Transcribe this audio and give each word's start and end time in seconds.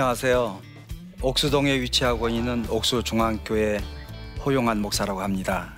안녕하세요. 0.00 0.62
옥수동에 1.20 1.78
위치하고 1.82 2.30
있는 2.30 2.64
옥수중앙교회 2.70 3.80
호용한 4.42 4.80
목사라고 4.80 5.20
합니다. 5.20 5.74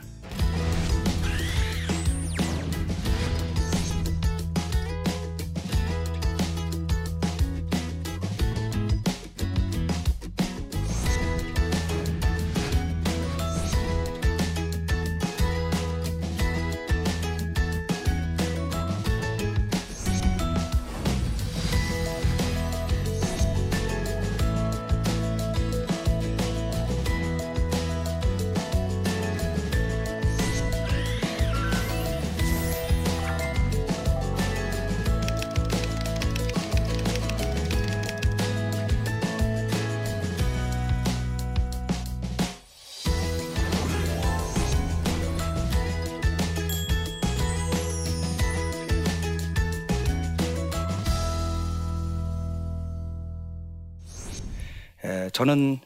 저는 55.32 55.80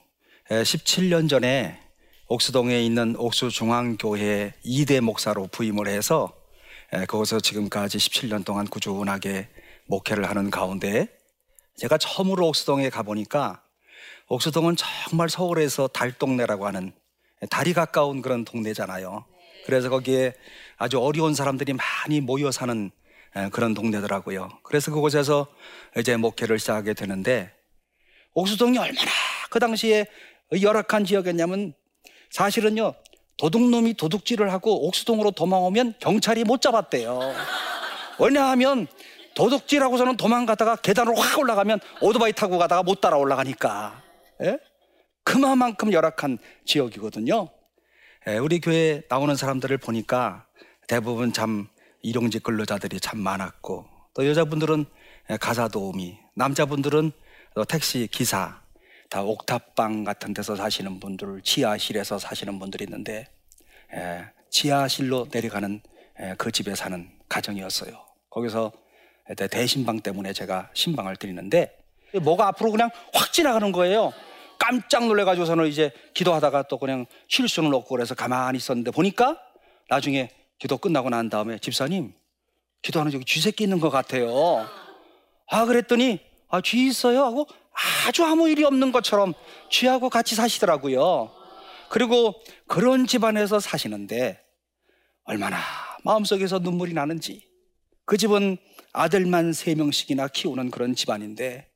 에, 0.50 0.62
17년 0.62 1.28
전에 1.28 1.80
옥수동에 2.28 2.82
있는 2.82 3.14
옥수중앙교회 3.16 4.54
2대 4.64 5.00
목사로 5.00 5.46
부임을 5.52 5.86
해서 5.86 6.32
에, 6.92 7.06
거기서 7.06 7.38
지금까지 7.38 7.98
17년 7.98 8.44
동안 8.44 8.66
꾸준하게 8.66 9.48
목회를 9.86 10.28
하는 10.28 10.50
가운데 10.50 11.06
제가 11.76 11.96
처음으로 11.96 12.48
옥수동에 12.48 12.90
가보니까 12.90 13.62
옥수동은 14.28 14.74
정말 14.76 15.28
서울에서 15.28 15.86
달동네라고 15.88 16.66
하는 16.66 16.92
달이 17.48 17.72
가까운 17.72 18.22
그런 18.22 18.44
동네잖아요. 18.44 19.24
그래서 19.64 19.88
거기에 19.90 20.34
아주 20.76 20.98
어려운 20.98 21.34
사람들이 21.34 21.74
많이 21.74 22.20
모여 22.20 22.50
사는 22.50 22.90
에, 23.36 23.48
그런 23.50 23.74
동네더라고요. 23.74 24.48
그래서 24.64 24.90
그곳에서 24.90 25.46
이제 25.96 26.16
목회를 26.16 26.58
시작하게 26.58 26.94
되는데 26.94 27.52
옥수동이 28.34 28.76
얼마나 28.76 29.25
그 29.56 29.58
당시에 29.58 30.04
열악한 30.60 31.06
지역이었냐면 31.06 31.72
사실은요 32.28 32.92
도둑놈이 33.38 33.94
도둑질을 33.94 34.52
하고 34.52 34.86
옥수동으로 34.86 35.30
도망오면 35.30 35.94
경찰이 35.98 36.44
못 36.44 36.60
잡았대요. 36.60 37.18
왜냐하면 38.20 38.86
도둑질하고서는 39.34 40.18
도망가다가 40.18 40.76
계단으로 40.76 41.16
확 41.16 41.38
올라가면 41.38 41.80
오토바이 42.02 42.34
타고 42.34 42.58
가다가 42.58 42.82
못 42.82 43.00
따라 43.00 43.16
올라가니까 43.16 44.02
예? 44.42 44.58
그만큼 45.24 45.90
열악한 45.90 46.36
지역이거든요. 46.66 47.48
예, 48.28 48.36
우리 48.36 48.60
교회 48.60 49.00
나오는 49.08 49.34
사람들을 49.34 49.78
보니까 49.78 50.44
대부분 50.86 51.32
참 51.32 51.68
일용직 52.02 52.42
근로자들이 52.42 53.00
참 53.00 53.20
많았고 53.20 53.86
또 54.12 54.26
여자분들은 54.26 54.84
예, 55.30 55.38
가사 55.38 55.68
도우미, 55.68 56.18
남자분들은 56.34 57.10
또 57.54 57.64
택시 57.64 58.06
기사, 58.12 58.65
다 59.08 59.22
옥탑방 59.22 60.04
같은 60.04 60.34
데서 60.34 60.56
사시는 60.56 61.00
분들, 61.00 61.42
지하실에서 61.42 62.18
사시는 62.18 62.58
분들이 62.58 62.84
있는데 62.84 63.26
에, 63.94 64.24
지하실로 64.50 65.28
내려가는 65.32 65.80
에, 66.18 66.34
그 66.36 66.50
집에 66.50 66.74
사는 66.74 67.08
가정이었어요. 67.28 67.92
거기서 68.30 68.72
대- 69.36 69.48
대신방 69.48 70.00
때문에 70.00 70.32
제가 70.32 70.70
신방을 70.74 71.16
드리는데 71.16 71.76
뭐가 72.22 72.48
앞으로 72.48 72.70
그냥 72.70 72.90
확 73.14 73.32
지나가는 73.32 73.70
거예요. 73.72 74.12
깜짝 74.58 75.06
놀래가지고서는 75.06 75.66
이제 75.66 75.90
기도하다가 76.14 76.62
또 76.62 76.78
그냥 76.78 77.06
쉴 77.28 77.48
수는 77.48 77.74
없고 77.74 77.88
그래서 77.94 78.14
가만히 78.14 78.56
있었는데 78.56 78.90
보니까 78.90 79.38
나중에 79.88 80.30
기도 80.58 80.78
끝나고 80.78 81.10
난 81.10 81.28
다음에 81.28 81.58
집사님 81.58 82.14
기도하는 82.82 83.12
저기 83.12 83.24
쥐 83.24 83.40
새끼 83.40 83.64
있는 83.64 83.78
것 83.80 83.90
같아요. 83.90 84.66
아 85.48 85.64
그랬더니 85.66 86.20
아, 86.48 86.60
쥐 86.62 86.86
있어요? 86.86 87.24
하고 87.24 87.46
아주 88.06 88.24
아무 88.24 88.48
일이 88.48 88.64
없는 88.64 88.92
것처럼 88.92 89.34
쥐하고 89.70 90.08
같이 90.10 90.34
사시더라고요. 90.34 91.30
그리고 91.90 92.34
그런 92.66 93.06
집안에서 93.06 93.60
사시는데 93.60 94.40
얼마나 95.24 95.58
마음속에서 96.04 96.58
눈물이 96.58 96.94
나는지 96.94 97.48
그 98.04 98.16
집은 98.16 98.56
아들만 98.92 99.52
세 99.52 99.74
명씩이나 99.74 100.28
키우는 100.28 100.70
그런 100.70 100.94
집안인데 100.94 101.68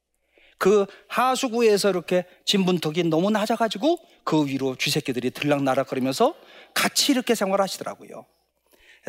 그 0.58 0.86
하수구에서 1.08 1.90
이렇게 1.90 2.24
진분턱이 2.44 3.04
너무 3.04 3.30
낮아가지고 3.30 3.98
그 4.24 4.46
위로 4.46 4.76
쥐새끼들이 4.76 5.30
들락날락거리면서 5.30 6.34
같이 6.74 7.12
이렇게 7.12 7.34
생활하시더라고요. 7.34 8.26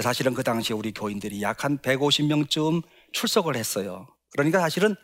사실은 0.02 0.34
그 0.34 0.44
당시에 0.44 0.76
우리 0.76 0.94
교인들이 0.94 1.42
약 1.42 1.64
한 1.64 1.78
150명쯤 1.80 2.82
출석을 3.12 3.56
했어요. 3.56 4.08
그러니까 4.32 4.60
사실은 4.60 4.96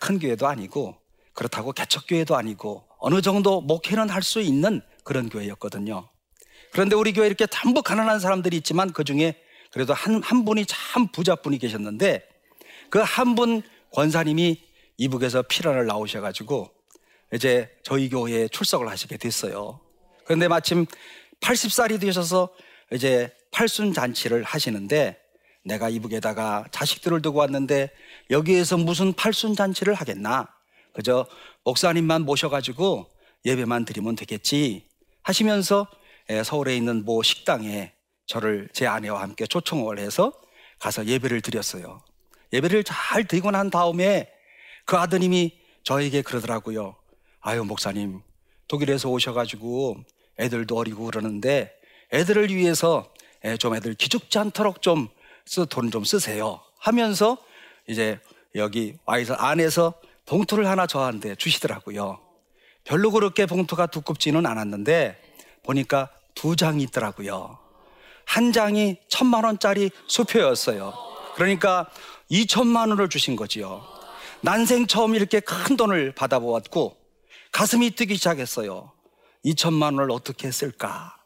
큰 0.00 0.18
교회도 0.18 0.46
아니고 0.46 0.96
그렇다고 1.34 1.72
개척교회도 1.72 2.36
아니고 2.36 2.84
어느 2.98 3.22
정도 3.22 3.60
목회는 3.60 4.10
할 4.10 4.22
수 4.22 4.40
있는 4.40 4.80
그런 5.04 5.28
교회였거든요. 5.28 6.08
그런데 6.72 6.94
우리 6.96 7.12
교회 7.12 7.26
이렇게 7.26 7.46
전부 7.46 7.82
가난한 7.82 8.20
사람들이 8.20 8.56
있지만 8.58 8.92
그 8.92 9.04
중에 9.04 9.34
그래도 9.72 9.94
한, 9.94 10.22
한 10.22 10.44
분이 10.44 10.66
참 10.66 11.08
부자분이 11.08 11.58
계셨는데 11.58 12.22
그 12.90 13.00
한 13.02 13.34
분 13.34 13.62
권사님이 13.92 14.62
이북에서 14.98 15.42
피란을 15.42 15.86
나오셔가지고 15.86 16.70
이제 17.34 17.68
저희 17.82 18.08
교회에 18.08 18.48
출석을 18.48 18.88
하시게 18.88 19.16
됐어요. 19.16 19.80
그런데 20.24 20.48
마침 20.48 20.86
80살이 21.40 22.00
되셔서 22.00 22.50
이제 22.92 23.30
팔순 23.50 23.92
잔치를 23.92 24.42
하시는데 24.44 25.18
내가 25.64 25.88
이북에다가 25.88 26.66
자식들을 26.70 27.22
두고 27.22 27.38
왔는데 27.40 27.90
여기에서 28.30 28.76
무슨 28.76 29.12
팔순 29.12 29.54
잔치를 29.54 29.94
하겠나? 29.94 30.48
그저 30.92 31.26
목사님만 31.64 32.22
모셔가지고 32.22 33.06
예배만 33.44 33.84
드리면 33.84 34.16
되겠지 34.16 34.86
하시면서 35.22 35.86
에, 36.28 36.42
서울에 36.42 36.76
있는 36.76 37.04
모 37.04 37.22
식당에 37.22 37.92
저를 38.26 38.68
제 38.72 38.86
아내와 38.86 39.20
함께 39.20 39.46
초청을 39.46 39.98
해서 39.98 40.32
가서 40.78 41.06
예배를 41.06 41.40
드렸어요. 41.40 42.00
예배를 42.52 42.84
잘 42.84 43.24
드리고 43.24 43.50
난 43.50 43.70
다음에 43.70 44.30
그 44.84 44.96
아드님이 44.96 45.58
저에게 45.84 46.22
그러더라고요. 46.22 46.96
아유, 47.40 47.64
목사님, 47.64 48.20
독일에서 48.68 49.08
오셔가지고 49.08 49.96
애들도 50.38 50.76
어리고 50.76 51.04
그러는데 51.06 51.72
애들을 52.12 52.54
위해서 52.54 53.12
에, 53.44 53.56
좀 53.56 53.74
애들 53.74 53.94
기죽지 53.94 54.38
않도록 54.38 54.82
좀돈좀 54.82 56.04
쓰세요. 56.04 56.60
하면서 56.78 57.38
이제 57.88 58.18
여기 58.54 58.96
와이서 59.04 59.34
안에서 59.34 59.94
봉투를 60.26 60.66
하나 60.66 60.86
저한테 60.86 61.34
주시더라고요. 61.34 62.20
별로 62.84 63.10
그렇게 63.10 63.46
봉투가 63.46 63.86
두껍지는 63.86 64.46
않았는데 64.46 65.20
보니까 65.62 66.10
두 66.34 66.56
장이 66.56 66.82
있더라고요. 66.84 67.58
한 68.24 68.52
장이 68.52 68.98
천만 69.08 69.44
원짜리 69.44 69.90
수표였어요. 70.06 70.94
그러니까 71.34 71.88
이천만 72.28 72.90
원을 72.90 73.08
주신 73.08 73.36
거지요. 73.36 73.84
난생 74.40 74.86
처음 74.86 75.14
이렇게 75.14 75.40
큰 75.40 75.76
돈을 75.76 76.14
받아보았고 76.14 76.96
가슴이 77.52 77.90
뛰기 77.90 78.16
시작했어요. 78.16 78.92
이천만 79.42 79.94
원을 79.94 80.10
어떻게 80.10 80.50
쓸까? 80.50 81.16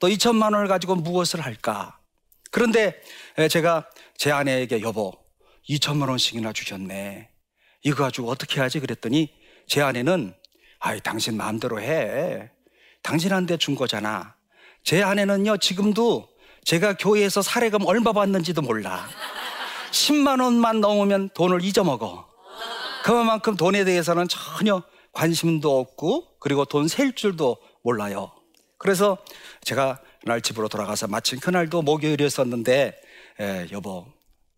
또 0.00 0.08
이천만 0.08 0.54
원을 0.54 0.68
가지고 0.68 0.94
무엇을 0.96 1.40
할까? 1.40 1.98
그런데 2.50 3.00
제가 3.50 3.88
제 4.16 4.32
아내에게 4.32 4.80
여보, 4.80 5.12
이천만 5.66 6.08
원씩이나 6.08 6.52
주셨네. 6.52 7.30
이거 7.82 8.04
가지고 8.04 8.30
어떻게 8.30 8.60
하지? 8.60 8.80
그랬더니 8.80 9.32
제 9.66 9.82
아내는 9.82 10.34
아이, 10.80 11.00
당신 11.00 11.36
마음대로 11.36 11.80
해. 11.80 12.50
당신한테 13.02 13.56
준 13.56 13.74
거잖아. 13.74 14.34
제 14.84 15.02
아내는요, 15.02 15.58
지금도 15.58 16.28
제가 16.64 16.96
교회에서 16.96 17.42
사례금 17.42 17.84
얼마 17.86 18.12
받는지도 18.12 18.62
몰라. 18.62 19.08
10만 19.90 20.42
원만 20.42 20.80
넘으면 20.80 21.30
돈을 21.34 21.64
잊어먹어. 21.64 22.28
그만큼 23.04 23.56
돈에 23.56 23.84
대해서는 23.84 24.28
전혀 24.28 24.82
관심도 25.12 25.78
없고, 25.78 26.38
그리고 26.40 26.64
돈 26.64 26.86
셀 26.88 27.14
줄도 27.14 27.56
몰라요. 27.82 28.30
그래서 28.76 29.18
제가 29.62 30.00
그날 30.20 30.40
집으로 30.40 30.68
돌아가서 30.68 31.08
마침 31.08 31.40
그날도 31.40 31.82
목요일이었었는데, 31.82 33.00
에, 33.40 33.66
여보, 33.72 34.06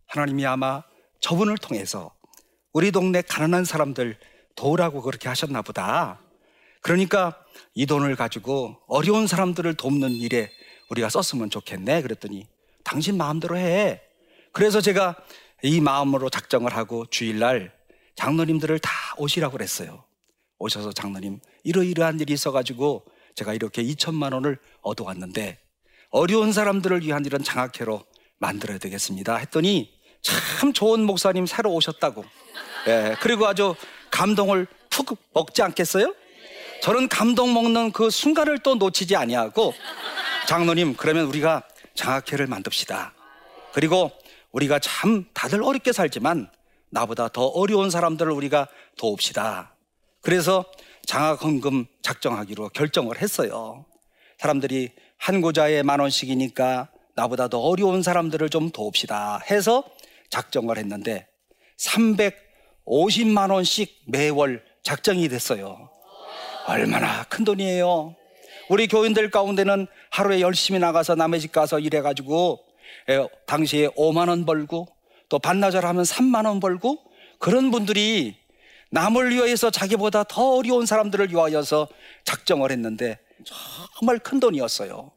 하나님이 0.08 0.46
아마 0.46 0.82
저분을 1.20 1.58
통해서 1.58 2.12
우리 2.72 2.92
동네 2.92 3.22
가난한 3.22 3.64
사람들 3.64 4.16
도우라고 4.54 5.02
그렇게 5.02 5.28
하셨나 5.28 5.62
보다. 5.62 6.20
그러니까 6.82 7.44
이 7.74 7.86
돈을 7.86 8.16
가지고 8.16 8.78
어려운 8.86 9.26
사람들을 9.26 9.74
돕는 9.74 10.12
일에 10.12 10.50
우리가 10.90 11.08
썼으면 11.08 11.50
좋겠네. 11.50 12.02
그랬더니 12.02 12.46
당신 12.84 13.16
마음대로 13.16 13.56
해. 13.56 14.00
그래서 14.52 14.80
제가 14.80 15.16
이 15.62 15.80
마음으로 15.80 16.30
작정을 16.30 16.74
하고 16.74 17.06
주일날 17.06 17.72
장로님들을 18.16 18.78
다 18.78 18.90
오시라고 19.18 19.52
그랬어요. 19.52 20.04
오셔서 20.58 20.92
장로님 20.92 21.40
이러이러한 21.64 22.20
일이 22.20 22.32
있어가지고 22.34 23.04
제가 23.34 23.54
이렇게 23.54 23.82
2천만 23.82 24.34
원을 24.34 24.58
얻어왔는데 24.82 25.58
어려운 26.10 26.52
사람들을 26.52 27.02
위한 27.02 27.24
이런 27.24 27.42
장학회로 27.42 28.04
만들어야 28.38 28.78
되겠습니다. 28.78 29.36
했더니 29.36 29.92
참 30.22 30.72
좋은 30.72 31.02
목사님 31.04 31.46
새로 31.46 31.72
오셨다고. 31.72 32.24
예, 32.88 33.16
그리고 33.20 33.46
아주 33.46 33.74
감동을 34.10 34.66
푹 34.88 35.18
먹지 35.32 35.62
않겠어요? 35.62 36.14
저는 36.82 37.08
감동 37.08 37.52
먹는 37.52 37.92
그 37.92 38.10
순간을 38.10 38.58
또 38.60 38.74
놓치지 38.74 39.16
아니하고 39.16 39.74
장로님 40.46 40.96
그러면 40.96 41.26
우리가 41.26 41.62
장학회를 41.94 42.46
만듭시다. 42.46 43.12
그리고 43.72 44.10
우리가 44.52 44.78
참 44.78 45.26
다들 45.34 45.62
어렵게 45.62 45.92
살지만 45.92 46.50
나보다 46.90 47.28
더 47.28 47.46
어려운 47.46 47.90
사람들을 47.90 48.32
우리가 48.32 48.66
도웁시다. 48.96 49.74
그래서 50.22 50.64
장학헌금 51.06 51.86
작정하기로 52.02 52.70
결정을 52.70 53.20
했어요. 53.20 53.84
사람들이 54.38 54.90
한 55.18 55.40
고자에 55.40 55.82
만 55.82 56.00
원씩이니까 56.00 56.88
나보다 57.14 57.48
더 57.48 57.58
어려운 57.58 58.02
사람들을 58.02 58.48
좀 58.48 58.70
도웁시다 58.70 59.40
해서 59.50 59.84
작정을 60.30 60.78
했는데 60.78 61.26
350만 62.86 63.52
원씩 63.52 64.02
매월 64.06 64.64
작정이 64.82 65.28
됐어요. 65.28 65.90
얼마나 66.66 67.24
큰 67.24 67.44
돈이에요. 67.44 68.14
우리 68.68 68.86
교인들 68.86 69.30
가운데는 69.30 69.86
하루에 70.10 70.40
열심히 70.40 70.78
나가서 70.78 71.16
남의 71.16 71.40
집 71.40 71.52
가서 71.52 71.78
일해가지고 71.80 72.60
에, 73.08 73.26
당시에 73.46 73.88
5만 73.88 74.28
원 74.28 74.46
벌고 74.46 74.86
또 75.28 75.38
반나절 75.38 75.84
하면 75.84 76.04
3만 76.04 76.46
원 76.46 76.60
벌고 76.60 76.98
그런 77.38 77.70
분들이 77.70 78.36
남을 78.90 79.30
위하여서 79.34 79.70
자기보다 79.70 80.24
더 80.24 80.56
어려운 80.56 80.86
사람들을 80.86 81.30
위하여서 81.30 81.88
작정을 82.24 82.70
했는데 82.72 83.18
정말 83.98 84.18
큰 84.18 84.40
돈이었어요. 84.40 85.10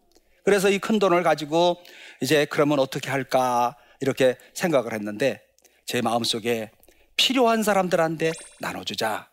그래서 0.45 0.69
이 0.69 0.77
큰 0.79 0.99
돈을 0.99 1.23
가지고 1.23 1.77
이제 2.21 2.45
그러면 2.45 2.79
어떻게 2.79 3.09
할까 3.09 3.75
이렇게 4.03 4.35
생각을 4.53 4.93
했는데 4.93 5.41
제 5.85 6.01
마음속에 6.01 6.69
필요한 7.15 7.63
사람들한테 7.63 8.31
나눠주자. 8.59 9.29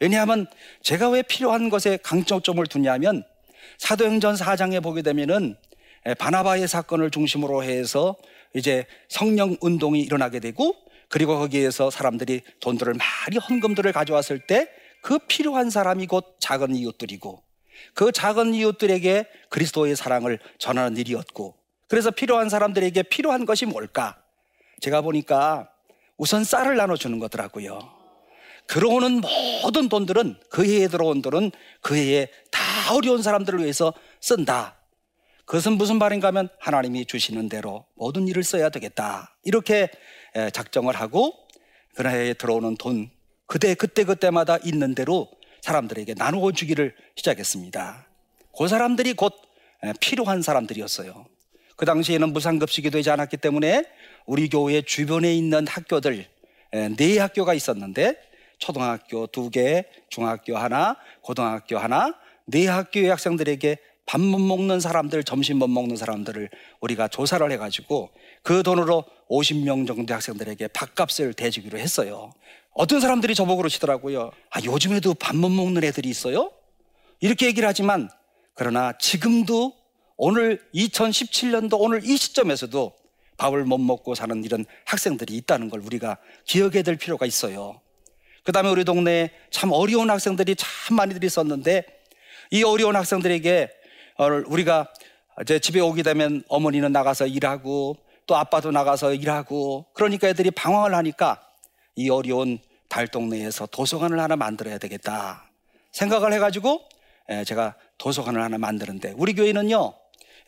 왜냐하면 0.00 0.46
제가 0.82 1.08
왜 1.08 1.22
필요한 1.22 1.70
것에 1.70 1.96
강점점을 2.02 2.64
두냐면 2.66 3.24
사도행전 3.78 4.34
4장에 4.34 4.82
보게 4.82 5.02
되면은 5.02 5.56
바나바의 6.18 6.68
사건을 6.68 7.10
중심으로 7.10 7.62
해서 7.62 8.16
이제 8.54 8.84
성령 9.08 9.56
운동이 9.60 10.02
일어나게 10.02 10.40
되고 10.40 10.74
그리고 11.08 11.38
거기에서 11.38 11.90
사람들이 11.90 12.42
돈들을 12.60 12.94
많이 12.94 13.38
헌금들을 13.38 13.90
가져왔을 13.92 14.46
때 14.46 14.68
그 15.02 15.18
필요한 15.18 15.68
사람이 15.68 16.06
곧 16.06 16.36
작은 16.38 16.74
이웃들이고 16.74 17.42
그 17.94 18.12
작은 18.12 18.54
이웃들에게 18.54 19.26
그리스도의 19.50 19.96
사랑을 19.96 20.38
전하는 20.58 20.96
일이었고 20.96 21.56
그래서 21.92 22.10
필요한 22.10 22.48
사람들에게 22.48 23.02
필요한 23.02 23.44
것이 23.44 23.66
뭘까? 23.66 24.16
제가 24.80 25.02
보니까 25.02 25.68
우선 26.16 26.42
쌀을 26.42 26.74
나눠주는 26.74 27.18
거더라고요. 27.18 27.80
들어오는 28.66 29.20
모든 29.62 29.90
돈들은 29.90 30.40
그 30.48 30.64
해에 30.64 30.88
들어온 30.88 31.20
돈은 31.20 31.50
그 31.82 31.94
해에 31.94 32.28
다 32.50 32.62
어려운 32.94 33.20
사람들을 33.22 33.58
위해서 33.60 33.92
쓴다. 34.22 34.78
그것은 35.44 35.72
무슨 35.72 35.98
말인가 35.98 36.28
하면 36.28 36.48
하나님이 36.60 37.04
주시는 37.04 37.50
대로 37.50 37.84
모든 37.94 38.26
일을 38.26 38.42
써야 38.42 38.70
되겠다. 38.70 39.36
이렇게 39.44 39.90
작정을 40.54 40.94
하고 40.94 41.46
그 41.94 42.08
해에 42.08 42.32
들어오는 42.32 42.74
돈 42.78 43.10
그때 43.46 43.74
그때 43.74 44.04
그때마다 44.04 44.56
있는 44.64 44.94
대로 44.94 45.30
사람들에게 45.60 46.14
나누어 46.14 46.52
주기를 46.52 46.96
시작했습니다. 47.16 48.06
그 48.56 48.66
사람들이 48.66 49.12
곧 49.12 49.34
필요한 50.00 50.40
사람들이었어요. 50.40 51.26
그 51.76 51.86
당시에는 51.86 52.32
무상급식이 52.32 52.90
되지 52.90 53.10
않았기 53.10 53.36
때문에 53.38 53.84
우리 54.26 54.48
교회 54.48 54.82
주변에 54.82 55.34
있는 55.34 55.66
학교들 55.66 56.26
네 56.96 57.18
학교가 57.18 57.54
있었는데 57.54 58.16
초등학교 58.58 59.26
두 59.26 59.50
개, 59.50 59.84
중학교 60.08 60.56
하나, 60.56 60.96
고등학교 61.20 61.78
하나, 61.78 62.14
네 62.46 62.66
학교의 62.68 63.08
학생들에게 63.08 63.76
밥 64.06 64.20
못 64.20 64.38
먹는 64.38 64.80
사람들, 64.80 65.24
점심 65.24 65.58
못 65.58 65.68
먹는 65.68 65.96
사람들을 65.96 66.50
우리가 66.80 67.08
조사를 67.08 67.50
해가지고 67.52 68.10
그 68.42 68.62
돈으로 68.62 69.04
50명 69.30 69.86
정도 69.86 70.12
학생들에게 70.14 70.68
밥값을 70.68 71.34
대주기로 71.34 71.78
했어요. 71.78 72.32
어떤 72.74 73.00
사람들이 73.00 73.34
저보고 73.34 73.58
그러시더라고요. 73.58 74.30
아, 74.50 74.60
요즘에도 74.64 75.14
밥 75.14 75.36
못 75.36 75.48
먹는 75.50 75.84
애들이 75.84 76.08
있어요? 76.08 76.50
이렇게 77.20 77.46
얘기를 77.46 77.68
하지만 77.68 78.10
그러나 78.54 78.92
지금도 78.98 79.72
오늘 80.24 80.60
2017년도 80.72 81.80
오늘 81.80 82.04
이 82.04 82.16
시점에서도 82.16 82.92
밥을 83.38 83.64
못 83.64 83.78
먹고 83.78 84.14
사는 84.14 84.44
이런 84.44 84.64
학생들이 84.84 85.34
있다는 85.38 85.68
걸 85.68 85.80
우리가 85.80 86.16
기억해야 86.44 86.84
될 86.84 86.96
필요가 86.96 87.26
있어요. 87.26 87.80
그 88.44 88.52
다음에 88.52 88.70
우리 88.70 88.84
동네에 88.84 89.30
참 89.50 89.72
어려운 89.72 90.10
학생들이 90.10 90.54
참 90.54 90.94
많이들 90.94 91.24
있었는데 91.24 91.84
이 92.52 92.62
어려운 92.62 92.94
학생들에게 92.94 93.68
우리가 94.46 94.92
이제 95.40 95.58
집에 95.58 95.80
오게 95.80 96.04
되면 96.04 96.44
어머니는 96.46 96.92
나가서 96.92 97.26
일하고 97.26 97.96
또 98.28 98.36
아빠도 98.36 98.70
나가서 98.70 99.14
일하고 99.14 99.86
그러니까 99.92 100.28
애들이 100.28 100.52
방황을 100.52 100.94
하니까 100.94 101.44
이 101.96 102.08
어려운 102.10 102.60
달 102.88 103.08
동네에서 103.08 103.66
도서관을 103.66 104.20
하나 104.20 104.36
만들어야 104.36 104.78
되겠다 104.78 105.50
생각을 105.90 106.32
해가지고 106.34 106.80
제가 107.44 107.74
도서관을 107.98 108.40
하나 108.40 108.56
만드는데 108.58 109.14
우리 109.16 109.34
교회는요 109.34 109.94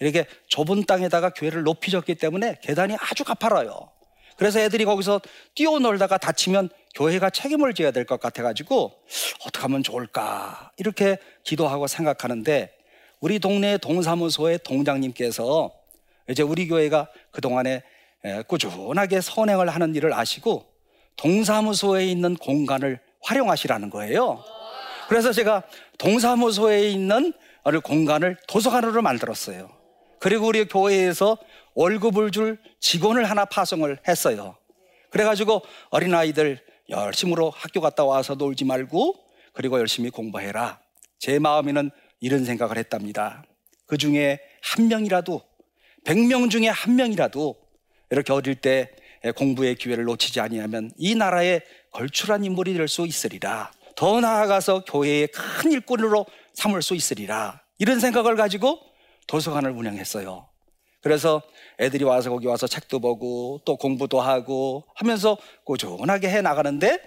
이렇게 0.00 0.26
좁은 0.48 0.84
땅에다가 0.84 1.30
교회를 1.30 1.62
높이 1.62 1.90
졌기 1.90 2.14
때문에 2.16 2.58
계단이 2.62 2.96
아주 3.00 3.24
가파라요. 3.24 3.90
그래서 4.36 4.58
애들이 4.58 4.84
거기서 4.84 5.20
뛰어놀다가 5.54 6.18
다치면 6.18 6.68
교회가 6.94 7.30
책임을 7.30 7.74
져야 7.74 7.90
될 7.92 8.04
것 8.04 8.20
같아가지고 8.20 8.92
어떻게 9.46 9.62
하면 9.62 9.82
좋을까 9.82 10.72
이렇게 10.76 11.18
기도하고 11.44 11.86
생각하는데 11.86 12.72
우리 13.20 13.38
동네 13.38 13.78
동사무소의 13.78 14.60
동장님께서 14.64 15.70
이제 16.28 16.42
우리 16.42 16.66
교회가 16.68 17.08
그동안에 17.30 17.82
꾸준하게 18.48 19.20
선행을 19.20 19.68
하는 19.68 19.94
일을 19.94 20.12
아시고 20.12 20.66
동사무소에 21.16 22.06
있는 22.06 22.36
공간을 22.36 22.98
활용하시라는 23.22 23.90
거예요. 23.90 24.42
그래서 25.08 25.32
제가 25.32 25.62
동사무소에 25.98 26.90
있는 26.90 27.32
공간을 27.82 28.36
도서관으로 28.48 29.00
만들었어요. 29.00 29.70
그리고 30.24 30.46
우리 30.46 30.64
교회에서 30.64 31.36
월급을 31.74 32.30
줄 32.30 32.58
직원을 32.80 33.28
하나 33.28 33.44
파송을 33.44 33.98
했어요. 34.08 34.56
그래가지고 35.10 35.60
어린아이들 35.90 36.64
열심으로 36.88 37.50
학교 37.50 37.82
갔다 37.82 38.06
와서 38.06 38.34
놀지 38.34 38.64
말고 38.64 39.16
그리고 39.52 39.78
열심히 39.78 40.08
공부해라. 40.08 40.80
제 41.18 41.38
마음에는 41.38 41.90
이런 42.20 42.46
생각을 42.46 42.78
했답니다. 42.78 43.44
그 43.84 43.98
중에 43.98 44.40
한 44.62 44.88
명이라도, 44.88 45.42
백명 46.06 46.48
중에 46.48 46.68
한 46.68 46.96
명이라도 46.96 47.56
이렇게 48.10 48.32
어릴 48.32 48.54
때 48.54 48.92
공부의 49.36 49.74
기회를 49.74 50.04
놓치지 50.04 50.40
아니하면 50.40 50.90
이 50.96 51.14
나라에 51.14 51.60
걸출한 51.90 52.44
인물이 52.44 52.72
될 52.72 52.88
수 52.88 53.06
있으리라. 53.06 53.70
더 53.94 54.20
나아가서 54.22 54.84
교회의 54.86 55.28
큰 55.28 55.72
일꾼으로 55.72 56.24
삼을 56.54 56.80
수 56.80 56.94
있으리라. 56.94 57.60
이런 57.78 58.00
생각을 58.00 58.36
가지고 58.36 58.93
도서관을 59.26 59.70
운영했어요. 59.70 60.46
그래서 61.02 61.42
애들이 61.78 62.04
와서 62.04 62.30
거기 62.30 62.46
와서 62.46 62.66
책도 62.66 63.00
보고 63.00 63.60
또 63.64 63.76
공부도 63.76 64.20
하고 64.20 64.84
하면서 64.94 65.36
꾸준하게 65.64 66.30
해 66.30 66.40
나가는데 66.40 66.98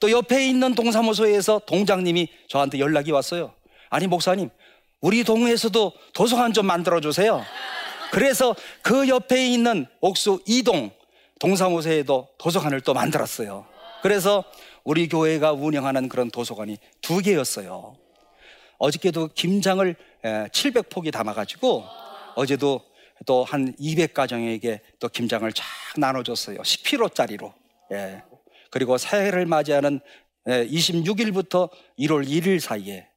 또 0.00 0.10
옆에 0.10 0.46
있는 0.48 0.74
동사무소에서 0.74 1.60
동장님이 1.66 2.28
저한테 2.48 2.78
연락이 2.78 3.10
왔어요. 3.10 3.52
아니, 3.90 4.06
목사님, 4.06 4.50
우리 5.00 5.24
동에서도 5.24 5.92
도서관 6.12 6.52
좀 6.52 6.66
만들어 6.66 7.00
주세요. 7.00 7.42
그래서 8.10 8.54
그 8.82 9.08
옆에 9.08 9.48
있는 9.48 9.86
옥수 10.00 10.40
이동 10.46 10.90
동사무소에도 11.40 12.28
도서관을 12.38 12.80
또 12.82 12.94
만들었어요. 12.94 13.66
그래서 14.02 14.44
우리 14.84 15.08
교회가 15.08 15.52
운영하는 15.52 16.08
그런 16.08 16.30
도서관이 16.30 16.78
두 17.00 17.20
개였어요. 17.20 17.96
어저께도 18.88 19.28
김장을 19.34 19.96
700폭이 20.22 21.10
담아가지고 21.10 21.84
어제도 22.36 22.82
또 23.26 23.44
한 23.44 23.74
200가정에게 23.76 24.80
또 24.98 25.08
김장을 25.08 25.52
쫙 25.52 25.64
나눠줬어요. 25.96 26.58
10kg짜리로. 26.58 27.52
예. 27.92 28.22
그리고 28.70 28.98
새해를 28.98 29.46
맞이하는 29.46 30.00
26일부터 30.46 31.70
1월 31.98 32.26
1일 32.28 32.60
사이에 32.60 33.08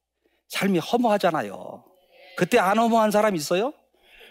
삶이 0.48 0.78
허무하잖아요. 0.78 1.84
그때 2.36 2.58
안 2.58 2.78
허무한 2.78 3.10
사람 3.10 3.36
있어요? 3.36 3.74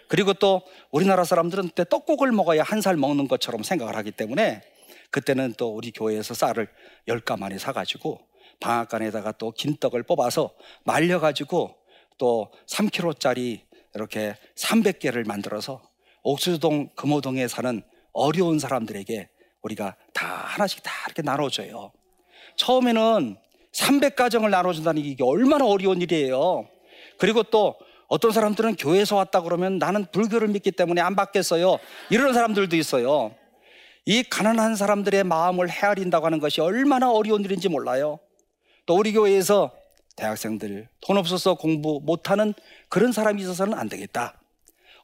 그리고 0.08 0.32
또 0.32 0.62
우리나라 0.90 1.22
사람들은 1.24 1.68
그때 1.68 1.84
떡국을 1.88 2.32
먹어야 2.32 2.62
한 2.64 2.80
살 2.80 2.96
먹는 2.96 3.28
것처럼 3.28 3.62
생각을 3.62 3.94
하기 3.96 4.10
때문에 4.12 4.62
그때는 5.10 5.54
또 5.58 5.72
우리 5.74 5.92
교회에서 5.92 6.34
쌀을 6.34 6.68
열 7.06 7.20
가마니 7.20 7.58
사가지고 7.58 8.18
방앗간에다가 8.60 9.32
또 9.32 9.50
긴떡을 9.52 10.02
뽑아서 10.02 10.50
말려가지고 10.84 11.74
또 12.18 12.50
3kg짜리 12.66 13.60
이렇게 13.94 14.36
300개를 14.56 15.26
만들어서 15.26 15.80
옥수동 16.22 16.90
금호동에 16.94 17.48
사는 17.48 17.82
어려운 18.12 18.58
사람들에게 18.58 19.28
우리가 19.62 19.96
다 20.12 20.26
하나씩 20.26 20.82
다 20.82 20.90
이렇게 21.06 21.22
나눠줘요. 21.22 21.92
처음에는 22.56 23.36
300가정을 23.72 24.50
나눠준다는 24.50 25.02
게 25.02 25.22
얼마나 25.22 25.66
어려운 25.66 26.00
일이에요. 26.00 26.68
그리고 27.18 27.42
또 27.44 27.76
어떤 28.08 28.32
사람들은 28.32 28.76
교회에서 28.76 29.16
왔다 29.16 29.42
그러면 29.42 29.78
나는 29.78 30.06
불교를 30.10 30.48
믿기 30.48 30.72
때문에 30.72 31.00
안 31.00 31.14
받겠어요. 31.14 31.78
이런 32.10 32.32
사람들도 32.32 32.74
있어요. 32.76 33.34
이 34.06 34.22
가난한 34.22 34.76
사람들의 34.76 35.24
마음을 35.24 35.68
헤아린다고 35.68 36.24
하는 36.24 36.38
것이 36.38 36.60
얼마나 36.60 37.10
어려운 37.10 37.44
일인지 37.44 37.68
몰라요. 37.68 38.18
또 38.88 38.96
우리 38.96 39.12
교회에서 39.12 39.70
대학생들 40.16 40.88
돈 41.02 41.18
없어서 41.18 41.56
공부 41.56 42.00
못하는 42.02 42.54
그런 42.88 43.12
사람이 43.12 43.42
있어서는 43.42 43.74
안 43.74 43.86
되겠다. 43.90 44.40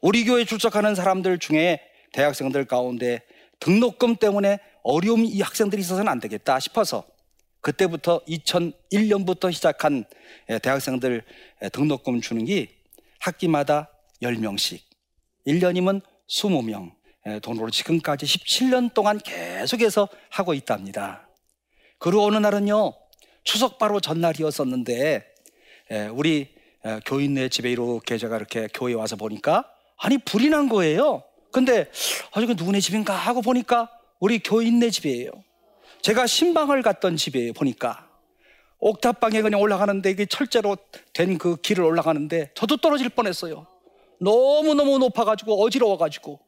우리 0.01 0.25
교회 0.25 0.47
출석하는 0.47 0.95
사람들 0.95 1.39
중에 1.39 1.81
대학생들 2.15 2.65
가운데 2.65 3.21
등록금 3.61 4.17
때문에 4.17 4.59
어려움 4.85 5.27
이 5.27 5.43
학생들이 5.43 5.83
있어서는 5.83 6.11
안 6.11 6.19
되겠다 6.19 6.59
싶어서 6.61 7.05
그때부터 7.61 8.23
2001년부터 8.25 9.53
시작한 9.53 10.07
대학생들 10.63 11.23
등록금 11.75 12.23
주는 12.23 12.43
게 12.47 12.71
학기마다 13.21 13.91
10명씩 14.23 14.81
1년이면 15.47 16.01
20명 16.31 16.93
돈으로 17.43 17.69
지금까지 17.69 18.25
17년 18.25 18.95
동안 18.95 19.19
계속해서 19.19 20.09
하고 20.31 20.55
있답니다. 20.55 21.29
그리고 21.99 22.25
어느 22.25 22.39
날은요 22.39 23.04
추석 23.45 23.79
바로 23.79 24.01
전날이었었는데 24.01 25.25
우리 26.15 26.49
교인 27.07 27.35
네 27.35 27.49
집에 27.49 27.71
이렇게 27.71 28.19
제가 28.19 28.37
이렇게 28.37 28.69
교회 28.73 28.95
와서 28.95 29.17
보니까 29.17 29.71
아니 29.97 30.19
불이 30.19 30.49
난 30.49 30.69
거예요. 30.69 31.23
근데 31.53 31.89
아 32.33 32.41
이거 32.41 32.55
누구네 32.55 32.81
집인가 32.81 33.15
하고 33.15 33.41
보니까 33.43 33.91
우리 34.19 34.39
교인 34.41 34.81
네 34.81 34.91
집이에요. 34.91 35.31
제가 36.03 36.27
신방을 36.27 36.83
갔던 36.83 37.17
집에 37.17 37.53
보니까 37.53 38.09
옥탑방에 38.81 39.41
그냥 39.41 39.61
올라가는데 39.61 40.11
이게 40.11 40.27
철제로 40.27 40.77
된 41.13 41.39
그 41.39 41.57
길을 41.57 41.85
올라가는데 41.85 42.51
저도 42.55 42.79
떨어질 42.79 43.09
뻔했어요. 43.09 43.67
너무 44.21 44.75
너무 44.75 44.99
높아가지고 44.99 45.63
어지러워가지고. 45.63 46.41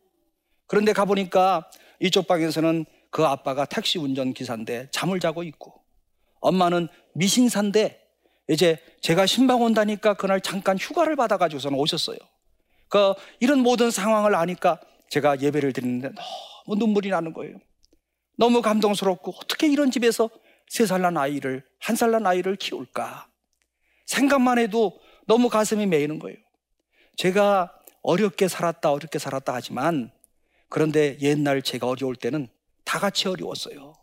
그런데 0.67 0.93
가보니까 0.93 1.71
이쪽 2.01 2.27
방에서는 2.27 2.85
그 3.11 3.25
아빠가 3.25 3.65
택시 3.65 3.99
운전 3.99 4.35
기사인데 4.35 4.89
잠을 4.91 5.21
자고 5.21 5.43
있고 5.45 5.76
엄마는 6.47 6.89
미신사인데 7.15 8.01
이제 8.49 8.79
제가 9.01 9.27
신방 9.27 9.63
온다니까 9.63 10.15
그날 10.15 10.41
잠깐 10.41 10.79
휴가를 10.79 11.17
받아가지고서는 11.17 11.77
오셨어요. 11.79 12.19
그 12.89 13.15
이런 13.41 13.61
모든 13.61 13.91
상황을 13.91 14.35
아니까 14.37 14.81
제가 15.11 15.41
예배를 15.41 15.73
드리는데 15.73 16.11
너무 16.67 16.79
눈물이 16.79 17.09
나는 17.11 17.33
거예요. 17.33 17.57
너무 18.37 18.63
감동스럽고 18.63 19.33
어떻게 19.43 19.67
이런 19.67 19.91
집에서 19.91 20.31
세 20.69 20.85
살 20.85 21.01
난 21.03 21.17
아이를 21.17 21.65
한 21.81 21.97
살 21.97 22.11
난 22.11 22.27
아이를 22.27 22.57
키울까 22.57 23.29
생각만 24.07 24.59
해도 24.59 25.01
너무 25.27 25.49
가슴이 25.49 25.87
메이는 25.87 26.19
거예요. 26.21 26.37
제가 27.17 27.73
어렵게 28.03 28.47
살았다 28.47 28.93
어렵게 28.93 29.19
살았다 29.19 29.53
하지만 29.55 30.13
그런데 30.69 31.17
옛날 31.21 31.63
제가 31.63 31.89
어려울 31.89 32.15
때는 32.15 32.49
다 32.85 32.99
같이 33.01 33.27
어려웠어요. 33.29 33.95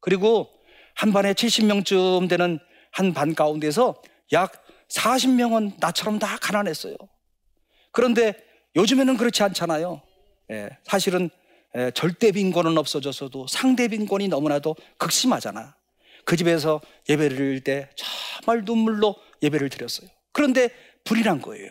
그리고 0.00 0.48
한 0.96 1.12
반에 1.12 1.34
70명쯤 1.34 2.28
되는 2.28 2.58
한 2.90 3.12
반 3.12 3.34
가운데서 3.34 4.02
약 4.32 4.64
40명은 4.88 5.74
나처럼 5.78 6.18
다 6.18 6.38
가난했어요. 6.38 6.96
그런데 7.92 8.34
요즘에는 8.74 9.16
그렇지 9.16 9.42
않잖아요. 9.42 10.02
예, 10.50 10.70
사실은 10.84 11.28
예, 11.76 11.90
절대 11.94 12.32
빈곤은 12.32 12.78
없어졌어도 12.78 13.46
상대 13.48 13.88
빈곤이 13.88 14.28
너무나도 14.28 14.76
극심하잖아. 14.96 15.76
그 16.24 16.36
집에서 16.36 16.80
예배를 17.08 17.36
드릴 17.36 17.60
때 17.62 17.90
정말 17.94 18.64
눈물로 18.64 19.16
예배를 19.42 19.68
드렸어요. 19.68 20.08
그런데 20.32 20.70
불이 21.04 21.22
난 21.22 21.40
거예요. 21.42 21.70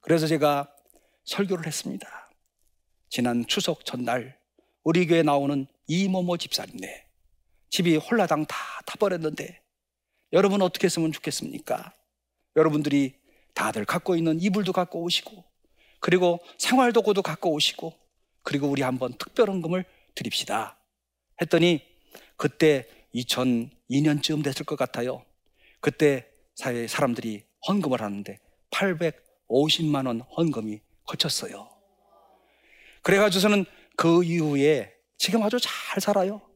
그래서 0.00 0.26
제가 0.26 0.70
설교를 1.24 1.66
했습니다. 1.66 2.08
지난 3.10 3.46
추석 3.46 3.84
전날 3.84 4.38
우리 4.84 5.06
교회 5.06 5.22
나오는 5.22 5.66
이모모 5.86 6.38
집사님네 6.38 7.07
집이 7.70 7.96
홀라당 7.96 8.46
다 8.46 8.56
타버렸는데 8.86 9.60
여러분 10.32 10.62
어떻게 10.62 10.86
했으면 10.86 11.12
좋겠습니까? 11.12 11.92
여러분들이 12.56 13.14
다들 13.54 13.84
갖고 13.84 14.14
있는 14.16 14.40
이불도 14.40 14.72
갖고 14.72 15.02
오시고 15.02 15.44
그리고 16.00 16.40
생활도구도 16.58 17.22
갖고 17.22 17.52
오시고 17.52 17.94
그리고 18.42 18.68
우리 18.68 18.82
한번 18.82 19.12
특별헌금을 19.14 19.84
드립시다. 20.14 20.78
했더니 21.40 21.82
그때 22.36 22.86
2002년쯤 23.14 24.44
됐을 24.44 24.64
것 24.64 24.76
같아요. 24.76 25.24
그때 25.80 26.28
사회 26.54 26.86
사람들이 26.86 27.44
헌금을 27.68 28.00
하는데 28.00 28.38
850만 28.70 30.06
원 30.06 30.20
헌금이 30.20 30.80
거쳤어요. 31.04 31.68
그래가지고서는 33.02 33.64
그 33.96 34.22
이후에 34.24 34.92
지금 35.16 35.42
아주 35.42 35.58
잘 35.60 36.00
살아요. 36.00 36.47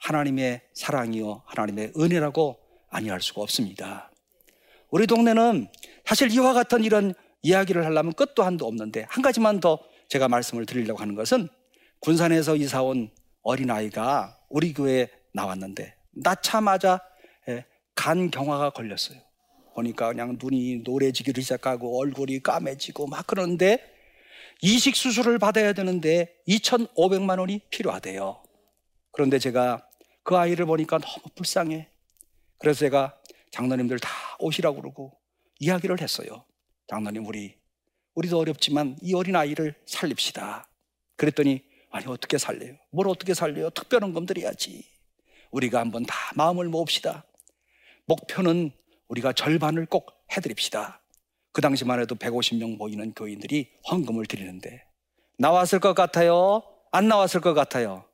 하나님의 0.00 0.62
사랑이요, 0.74 1.42
하나님의 1.46 1.92
은혜라고 1.96 2.58
아니할 2.90 3.20
수가 3.20 3.42
없습니다. 3.42 4.10
우리 4.90 5.06
동네는 5.06 5.68
사실 6.04 6.30
이와 6.32 6.52
같은 6.52 6.82
이런 6.84 7.14
이야기를 7.42 7.84
하려면 7.84 8.12
끝도 8.12 8.42
한도 8.42 8.66
없는데 8.66 9.06
한 9.08 9.22
가지만 9.22 9.60
더 9.60 9.78
제가 10.08 10.28
말씀을 10.28 10.66
드리려고 10.66 11.00
하는 11.00 11.14
것은 11.14 11.48
군산에서 12.00 12.56
이사 12.56 12.82
온 12.82 13.10
어린아이가 13.42 14.36
우리 14.48 14.72
교회에 14.72 15.08
나왔는데 15.32 15.94
낳자마자 16.10 17.00
예, 17.48 17.64
간 17.94 18.30
경화가 18.30 18.70
걸렸어요. 18.70 19.18
보니까 19.74 20.08
그냥 20.08 20.36
눈이 20.40 20.82
노래지기를 20.84 21.42
시작하고 21.42 22.00
얼굴이 22.00 22.42
까매지고 22.42 23.06
막 23.06 23.26
그러는데 23.26 23.78
이식 24.62 24.96
수술을 24.96 25.38
받아야 25.38 25.72
되는데 25.72 26.34
2,500만 26.48 27.38
원이 27.38 27.60
필요하대요. 27.70 28.42
그런데 29.12 29.38
제가 29.38 29.86
그 30.22 30.36
아이를 30.36 30.66
보니까 30.66 30.98
너무 30.98 31.22
불쌍해. 31.34 31.88
그래서 32.58 32.80
제가 32.80 33.18
장로님들 33.52 33.98
다 33.98 34.10
오시라고 34.38 34.80
그러고 34.80 35.18
이야기를 35.58 36.00
했어요. 36.00 36.44
장로님, 36.88 37.26
우리, 37.26 37.56
우리도 38.14 38.38
어렵지만 38.38 38.96
이 39.02 39.14
어린 39.14 39.36
아이를 39.36 39.74
살립시다. 39.86 40.68
그랬더니, 41.16 41.62
아니, 41.90 42.06
어떻게 42.06 42.38
살려요? 42.38 42.76
뭘 42.90 43.08
어떻게 43.08 43.34
살려요? 43.34 43.70
특별헌금 43.70 44.26
드려야지. 44.26 44.84
우리가 45.50 45.80
한번 45.80 46.04
다 46.04 46.14
마음을 46.36 46.68
모읍시다. 46.68 47.24
목표는 48.06 48.72
우리가 49.08 49.32
절반을 49.32 49.86
꼭 49.86 50.10
해드립시다. 50.36 51.02
그 51.52 51.60
당시만 51.60 52.00
해도 52.00 52.14
150명 52.14 52.76
모이는 52.76 53.12
교인들이 53.14 53.72
헌금을 53.90 54.26
드리는데, 54.26 54.84
나왔을 55.38 55.80
것 55.80 55.94
같아요? 55.94 56.62
안 56.92 57.08
나왔을 57.08 57.40
것 57.40 57.54
같아요? 57.54 58.04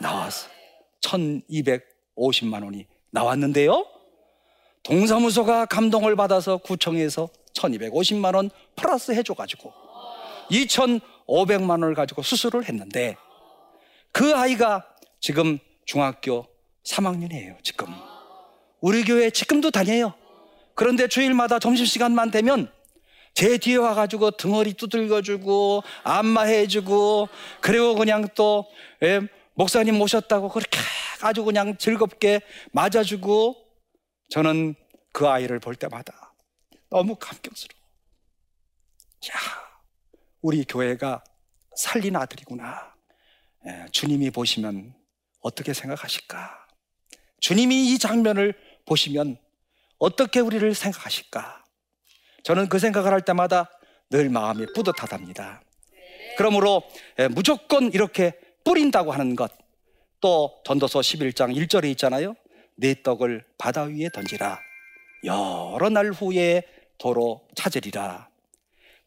나왔어. 0.00 0.57
1250만 1.00 2.64
원이 2.64 2.86
나왔는데요. 3.10 3.86
동사무소가 4.82 5.66
감동을 5.66 6.16
받아서 6.16 6.58
구청에서 6.58 7.28
1250만 7.54 8.34
원 8.34 8.50
플러스 8.76 9.12
해줘 9.12 9.34
가지고 9.34 9.72
2500만 10.50 11.70
원을 11.70 11.94
가지고 11.94 12.22
수술을 12.22 12.68
했는데 12.68 13.16
그 14.12 14.34
아이가 14.34 14.86
지금 15.20 15.58
중학교 15.84 16.46
3학년이에요, 16.84 17.62
지금. 17.62 17.88
우리 18.80 19.04
교회 19.04 19.30
지금도 19.30 19.70
다녀요. 19.70 20.14
그런데 20.74 21.08
주일마다 21.08 21.58
점심시간만 21.58 22.30
되면 22.30 22.70
제 23.34 23.58
뒤에 23.58 23.76
와가지고 23.76 24.32
등허리 24.32 24.74
두들겨주고 24.74 25.82
안마해주고 26.04 27.28
그리고 27.60 27.94
그냥 27.94 28.28
또 28.34 28.66
예, 29.02 29.20
목사님 29.58 29.98
모셨다고 29.98 30.50
그렇게 30.50 30.78
아주 31.20 31.42
그냥 31.42 31.76
즐겁게 31.78 32.42
맞아주고 32.70 33.56
저는 34.30 34.76
그 35.12 35.26
아이를 35.26 35.58
볼 35.58 35.74
때마다 35.74 36.32
너무 36.88 37.16
감격스러워. 37.16 37.82
야, 39.30 39.34
우리 40.42 40.64
교회가 40.64 41.24
살린 41.74 42.14
아들이구나. 42.14 42.94
예, 43.66 43.86
주님이 43.90 44.30
보시면 44.30 44.94
어떻게 45.40 45.74
생각하실까? 45.74 46.66
주님이 47.40 47.92
이 47.92 47.98
장면을 47.98 48.54
보시면 48.86 49.38
어떻게 49.98 50.38
우리를 50.38 50.72
생각하실까? 50.72 51.64
저는 52.44 52.68
그 52.68 52.78
생각을 52.78 53.12
할 53.12 53.22
때마다 53.22 53.68
늘 54.08 54.30
마음이 54.30 54.66
뿌듯하답니다. 54.72 55.62
그러므로 56.36 56.84
무조건 57.32 57.92
이렇게 57.92 58.38
뿌린다고 58.64 59.12
하는 59.12 59.36
것, 59.36 59.52
또 60.20 60.60
전도서 60.64 61.00
11장 61.00 61.54
1절에 61.54 61.90
있잖아요. 61.92 62.34
내 62.76 63.02
떡을 63.02 63.44
바다 63.56 63.82
위에 63.82 64.08
던지라. 64.12 64.58
여러 65.24 65.88
날 65.90 66.10
후에 66.10 66.62
도로 66.98 67.46
찾으리라. 67.54 68.28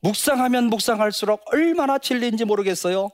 묵상하면 0.02 0.66
묵상할수록 0.66 1.44
얼마나 1.54 1.98
진리인지 1.98 2.46
모르겠어요. 2.46 3.10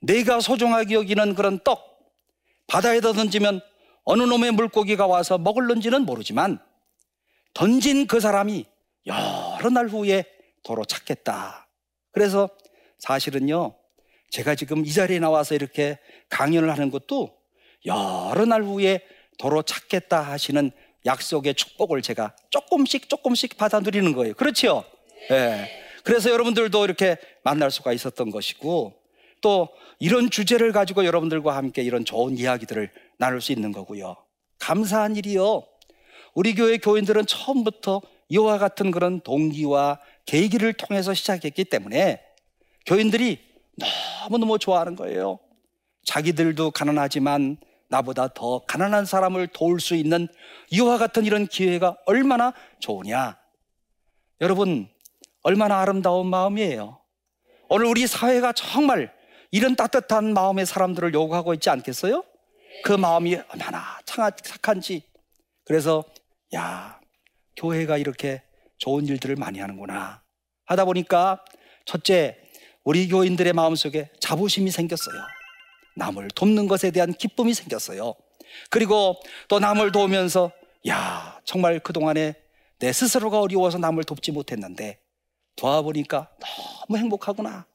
내가 0.00 0.40
소중하게 0.40 0.94
여기는 0.94 1.34
그런 1.34 1.58
떡, 1.60 2.12
바다에다 2.66 3.12
던지면 3.12 3.60
어느 4.04 4.22
놈의 4.22 4.52
물고기가 4.52 5.06
와서 5.06 5.38
먹을는지는 5.38 6.02
모르지만 6.02 6.58
던진 7.54 8.06
그 8.06 8.20
사람이 8.20 8.66
여러 9.06 9.70
날 9.70 9.88
후에 9.88 10.24
도로 10.62 10.84
찾겠다. 10.84 11.68
그래서 12.12 12.48
사실은요, 12.98 13.74
제가 14.30 14.54
지금 14.54 14.84
이 14.84 14.92
자리에 14.92 15.18
나와서 15.18 15.54
이렇게 15.54 15.98
강연을 16.28 16.70
하는 16.70 16.90
것도 16.90 17.36
여러 17.86 18.44
날 18.46 18.62
후에 18.62 19.00
도로 19.38 19.62
찾겠다 19.62 20.20
하시는 20.20 20.70
약속의 21.06 21.54
축복을 21.54 22.02
제가 22.02 22.34
조금씩 22.50 23.08
조금씩 23.08 23.56
받아 23.56 23.80
누리는 23.80 24.12
거예요. 24.12 24.34
그렇죠? 24.34 24.84
예. 25.30 25.34
네. 25.34 25.82
그래서 26.04 26.30
여러분들도 26.30 26.84
이렇게 26.84 27.16
만날 27.42 27.70
수가 27.70 27.92
있었던 27.92 28.30
것이고 28.30 28.94
또 29.42 29.68
이런 29.98 30.30
주제를 30.30 30.72
가지고 30.72 31.04
여러분들과 31.04 31.56
함께 31.56 31.82
이런 31.82 32.04
좋은 32.04 32.38
이야기들을 32.38 32.90
나눌 33.18 33.40
수 33.40 33.52
있는 33.52 33.72
거고요. 33.72 34.16
감사한 34.58 35.16
일이요. 35.16 35.64
우리 36.34 36.54
교회 36.54 36.78
교인들은 36.78 37.26
처음부터 37.26 38.00
이와 38.28 38.58
같은 38.58 38.90
그런 38.90 39.20
동기와 39.20 39.98
계기를 40.26 40.74
통해서 40.74 41.12
시작했기 41.12 41.64
때문에 41.64 42.22
교인들이 42.86 43.49
너무너무 44.24 44.58
좋아하는 44.58 44.96
거예요. 44.96 45.38
자기들도 46.04 46.70
가난하지만 46.70 47.58
나보다 47.88 48.28
더 48.34 48.60
가난한 48.66 49.04
사람을 49.04 49.48
도울 49.48 49.80
수 49.80 49.94
있는 49.94 50.28
이와 50.70 50.98
같은 50.98 51.24
이런 51.24 51.46
기회가 51.46 51.96
얼마나 52.06 52.52
좋으냐. 52.78 53.38
여러분, 54.40 54.88
얼마나 55.42 55.80
아름다운 55.80 56.28
마음이에요. 56.28 57.00
오늘 57.68 57.86
우리 57.86 58.06
사회가 58.06 58.52
정말 58.52 59.12
이런 59.50 59.74
따뜻한 59.74 60.32
마음의 60.32 60.66
사람들을 60.66 61.12
요구하고 61.14 61.54
있지 61.54 61.68
않겠어요? 61.70 62.24
그 62.84 62.92
마음이 62.92 63.34
얼마나 63.34 63.98
착한지. 64.04 65.02
그래서, 65.64 66.04
야, 66.54 67.00
교회가 67.56 67.98
이렇게 67.98 68.42
좋은 68.78 69.06
일들을 69.06 69.36
많이 69.36 69.58
하는구나. 69.58 70.22
하다 70.66 70.84
보니까 70.84 71.44
첫째, 71.84 72.38
우리 72.84 73.08
교인들의 73.08 73.52
마음속에 73.52 74.10
자부심이 74.20 74.70
생겼어요. 74.70 75.16
남을 75.96 76.28
돕는 76.28 76.66
것에 76.68 76.90
대한 76.90 77.12
기쁨이 77.12 77.52
생겼어요. 77.54 78.14
그리고 78.70 79.20
또 79.48 79.58
남을 79.58 79.92
도우면서 79.92 80.52
야, 80.88 81.40
정말 81.44 81.78
그동안에 81.78 82.34
내 82.78 82.92
스스로가 82.92 83.40
어려워서 83.40 83.78
남을 83.78 84.04
돕지 84.04 84.32
못했는데 84.32 84.98
도와보니까 85.56 86.30
너무 86.88 86.98
행복하구나. 86.98 87.66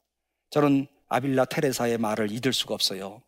저는 0.50 0.88
아빌라 1.08 1.44
테레사의 1.44 1.98
말을 1.98 2.32
잊을 2.32 2.52
수가 2.52 2.74
없어요. 2.74 3.22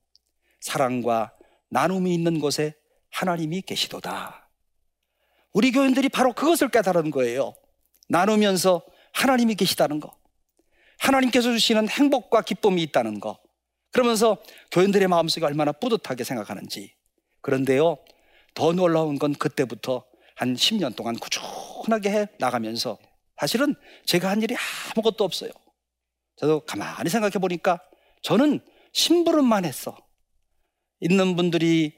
사랑과 0.60 1.32
나눔이 1.70 2.12
있는 2.12 2.40
곳에 2.40 2.74
하나님이 3.10 3.62
계시도다. 3.62 4.50
우리 5.52 5.70
교인들이 5.70 6.08
바로 6.08 6.32
그것을 6.32 6.68
깨달은 6.70 7.12
거예요. 7.12 7.54
나누면서 8.08 8.82
하나님이 9.12 9.54
계시다는 9.54 10.00
거. 10.00 10.17
하나님께서 10.98 11.52
주시는 11.52 11.88
행복과 11.88 12.42
기쁨이 12.42 12.82
있다는 12.82 13.20
거. 13.20 13.38
그러면서 13.92 14.38
교인들의 14.70 15.08
마음속에 15.08 15.46
얼마나 15.46 15.72
뿌듯하게 15.72 16.24
생각하는지. 16.24 16.94
그런데요, 17.40 17.98
더 18.54 18.72
놀라운 18.72 19.18
건 19.18 19.34
그때부터 19.34 20.04
한 20.36 20.54
10년 20.54 20.94
동안 20.94 21.16
꾸준하게 21.16 22.10
해 22.10 22.26
나가면서 22.38 22.98
사실은 23.40 23.74
제가 24.04 24.30
한 24.30 24.42
일이 24.42 24.54
아무것도 24.94 25.24
없어요. 25.24 25.50
저도 26.36 26.60
가만히 26.60 27.08
생각해 27.08 27.32
보니까 27.32 27.80
저는 28.22 28.60
심부름만 28.92 29.64
했어. 29.64 29.96
있는 31.00 31.36
분들이 31.36 31.94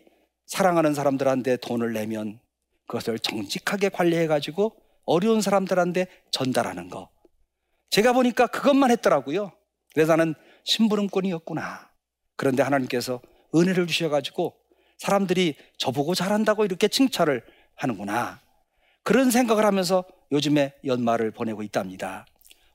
사랑하는 0.47 0.95
사람들한테 0.95 1.59
돈을 1.59 1.93
내면 1.93 2.41
그것을 2.87 3.19
정직하게 3.19 3.89
관리해 3.91 4.27
가지고 4.27 4.77
어려운 5.05 5.41
사람들한테 5.41 6.07
전달하는 6.31 6.89
거. 6.89 7.11
제가 7.91 8.13
보니까 8.13 8.47
그것만 8.47 8.91
했더라고요. 8.93 9.53
그래서 9.95 10.15
나는 10.17 10.35
심부름꾼이었구나. 10.65 11.91
그런데 12.37 12.63
하나님께서 12.63 13.21
은혜를 13.55 13.87
주셔가지고 13.87 14.55
사람들이 14.99 15.57
저보고 15.77 16.15
잘한다고 16.15 16.65
이렇게 16.65 16.89
칭찬을 16.89 17.45
하는구나. 17.75 18.41
그런 19.03 19.31
생각을 19.31 19.65
하면서 19.65 20.05
요즘에 20.31 20.75
연말을 20.85 21.33
보내고 21.33 21.63
있답니다. 21.63 22.27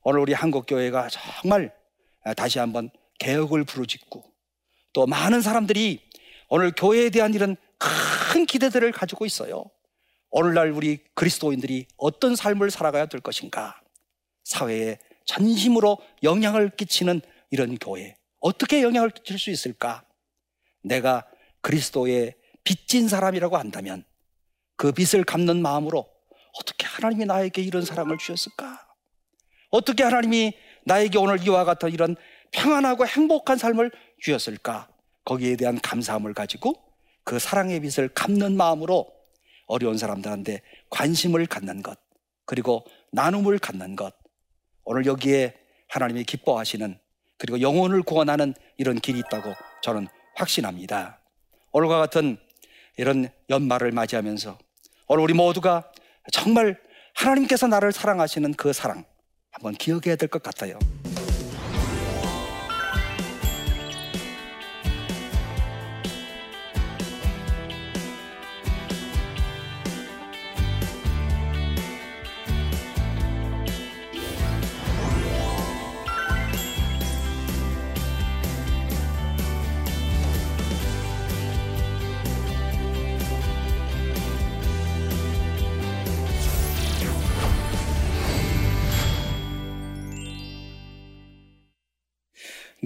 오늘 0.02 0.20
우리 0.20 0.34
한국교회가 0.34 1.08
정말 1.08 1.74
다시 2.36 2.58
한번 2.58 2.90
개혁을 3.18 3.64
부르짖고 3.64 4.24
또 4.92 5.06
많은 5.06 5.40
사람들이 5.40 6.02
오늘 6.48 6.72
교회에 6.72 7.10
대한 7.10 7.32
이런 7.32 7.56
큰 7.78 8.44
기대들을 8.44 8.92
가지고 8.92 9.24
있어요. 9.24 9.64
오늘날 10.30 10.70
우리 10.70 10.98
그리스도인들이 11.14 11.86
어떤 11.96 12.36
삶을 12.36 12.70
살아가야 12.70 13.06
될 13.06 13.20
것인가? 13.20 13.80
사회에 14.44 14.98
전심으로 15.26 15.98
영향을 16.22 16.70
끼치는 16.70 17.20
이런 17.50 17.76
교회. 17.78 18.16
어떻게 18.40 18.82
영향을 18.82 19.10
끼칠 19.10 19.38
수 19.38 19.50
있을까? 19.50 20.04
내가 20.82 21.26
그리스도의 21.60 22.34
빚진 22.64 23.08
사람이라고 23.08 23.56
한다면 23.56 24.04
그 24.76 24.92
빚을 24.92 25.24
갚는 25.24 25.60
마음으로 25.62 26.08
어떻게 26.58 26.86
하나님이 26.86 27.26
나에게 27.26 27.62
이런 27.62 27.84
사랑을 27.84 28.18
주셨을까? 28.18 28.86
어떻게 29.70 30.02
하나님이 30.02 30.52
나에게 30.84 31.18
오늘 31.18 31.42
이와 31.44 31.64
같은 31.64 31.92
이런 31.92 32.16
평안하고 32.52 33.06
행복한 33.06 33.58
삶을 33.58 33.90
주셨을까? 34.20 34.88
거기에 35.24 35.56
대한 35.56 35.80
감사함을 35.80 36.34
가지고 36.34 36.74
그 37.24 37.38
사랑의 37.38 37.80
빚을 37.80 38.08
갚는 38.14 38.56
마음으로 38.56 39.12
어려운 39.66 39.98
사람들한테 39.98 40.62
관심을 40.90 41.46
갖는 41.46 41.82
것, 41.82 41.98
그리고 42.44 42.86
나눔을 43.10 43.58
갖는 43.58 43.96
것. 43.96 44.14
오늘 44.86 45.04
여기에 45.04 45.52
하나님이 45.88 46.24
기뻐하시는 46.24 46.98
그리고 47.38 47.60
영혼을 47.60 48.02
구원하는 48.02 48.54
이런 48.78 48.98
길이 48.98 49.18
있다고 49.18 49.52
저는 49.82 50.06
확신합니다. 50.36 51.18
오늘과 51.72 51.98
같은 51.98 52.38
이런 52.96 53.28
연말을 53.50 53.90
맞이하면서 53.92 54.56
오늘 55.08 55.22
우리 55.24 55.34
모두가 55.34 55.90
정말 56.32 56.80
하나님께서 57.14 57.66
나를 57.66 57.92
사랑하시는 57.92 58.54
그 58.54 58.72
사랑 58.72 59.04
한번 59.50 59.74
기억해야 59.74 60.16
될 60.16 60.28
것 60.28 60.42
같아요. 60.42 60.78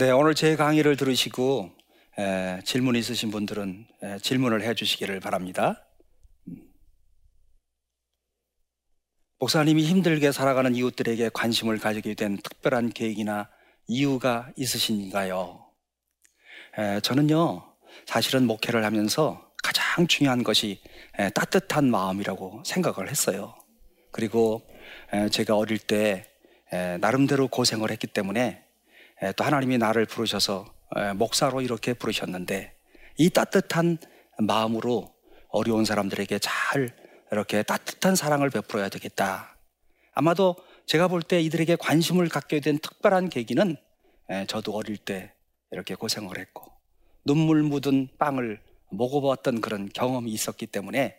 네, 0.01 0.11
오늘 0.13 0.35
제 0.35 0.57
강의를 0.57 0.97
들으시고 0.97 1.73
에, 2.19 2.61
질문 2.65 2.97
있으신 2.97 3.31
분들은 3.31 3.87
에, 4.03 4.19
질문을 4.21 4.63
해 4.63 4.73
주시기를 4.73 5.21
바랍니다. 5.21 5.87
목사님이 9.41 9.85
힘들게 9.85 10.33
살아가는 10.33 10.75
이웃들에게 10.75 11.29
관심을 11.35 11.77
가지게 11.77 12.15
된 12.15 12.39
특별한 12.39 12.95
계획이나 12.95 13.51
이유가 13.89 14.51
있으신가요? 14.57 15.67
에, 16.79 17.01
저는요, 17.01 17.71
사실은 18.07 18.47
목회를 18.47 18.87
하면서 18.87 19.53
가장 19.63 20.07
중요한 20.07 20.43
것이 20.43 20.81
에, 21.19 21.29
따뜻한 21.29 21.91
마음이라고 21.91 22.63
생각을 22.65 23.11
했어요. 23.11 23.55
그리고 24.13 24.67
에, 25.13 25.29
제가 25.29 25.59
어릴 25.59 25.79
때 25.79 26.25
에, 26.73 26.97
나름대로 26.97 27.49
고생을 27.49 27.91
했기 27.91 28.07
때문에 28.07 28.70
또 29.37 29.45
하나님이 29.45 29.79
나를 29.79 30.07
부르셔서 30.07 30.73
목사로 31.17 31.61
이렇게 31.61 31.93
부르셨는데 31.95 32.75
이 33.19 33.31
따뜻한 33.31 33.99
마음으로 34.39 35.15
어려운 35.49 35.85
사람들에게 35.85 36.39
잘 36.39 36.95
이렇게 37.31 37.63
따뜻한 37.63 38.17
사랑을 38.17 38.51
베풀어야 38.51 38.89
되겠다. 38.89 39.57
아마도 40.15 40.57
제가 40.87 41.09
볼 41.09 41.23
때 41.23 41.41
이들에게 41.41 41.77
관심을 41.77 42.29
갖게 42.29 42.61
된 42.61 42.79
특별한 42.79 43.29
계기는 43.29 43.77
예, 44.33 44.47
저도 44.49 44.75
어릴 44.75 44.97
때 44.97 45.33
이렇게 45.71 45.95
고생을 45.95 46.39
했고 46.39 46.73
눈물 47.25 47.63
묻은 47.63 48.09
빵을 48.19 48.61
먹어봤던 48.91 49.61
그런 49.61 49.89
경험이 49.89 50.33
있었기 50.33 50.67
때문에 50.67 51.17